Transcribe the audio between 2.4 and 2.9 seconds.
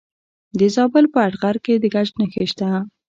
شته.